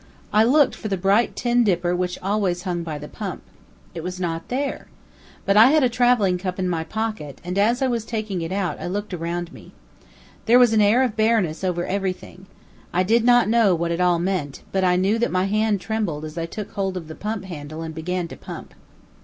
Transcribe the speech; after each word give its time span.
I 0.33 0.43
looked 0.43 0.73
for 0.73 0.87
the 0.87 0.97
bright 0.97 1.35
tin 1.35 1.63
dipper 1.63 1.95
which 1.95 2.17
always 2.23 2.63
hung 2.63 2.81
by 2.81 2.97
the 2.97 3.07
pump. 3.07 3.43
It 3.93 4.01
was 4.01 4.19
not 4.19 4.47
there. 4.47 4.87
But 5.45 5.57
I 5.57 5.67
had 5.67 5.83
a 5.83 5.89
traveling 5.89 6.39
cup 6.39 6.57
in 6.57 6.67
my 6.67 6.83
pocket, 6.83 7.39
and 7.43 7.55
as 7.55 7.83
I 7.83 7.87
was 7.87 8.03
taking 8.03 8.41
it 8.41 8.51
out 8.51 8.79
I 8.79 8.87
looked 8.87 9.13
around 9.13 9.53
me. 9.53 9.73
There 10.47 10.57
was 10.57 10.73
an 10.73 10.81
air 10.81 11.03
of 11.03 11.15
bareness 11.15 11.63
over 11.63 11.85
everything. 11.85 12.47
I 12.91 13.03
did 13.03 13.23
not 13.23 13.47
know 13.47 13.75
what 13.75 13.91
it 13.91 14.01
all 14.01 14.17
meant, 14.17 14.63
but 14.71 14.83
I 14.83 14.95
know 14.95 15.19
that 15.19 15.29
my 15.31 15.43
hand 15.45 15.79
trembled 15.79 16.25
as 16.25 16.35
I 16.35 16.47
took 16.47 16.71
hold 16.71 16.97
of 16.97 17.07
the 17.07 17.13
pump 17.13 17.45
handle 17.45 17.83
and 17.83 17.93
began 17.93 18.27
to 18.29 18.35
pump. 18.35 18.73